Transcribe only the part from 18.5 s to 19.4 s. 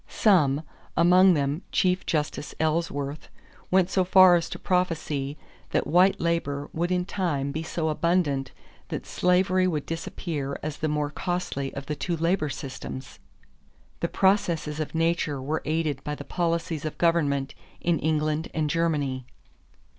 and Germany.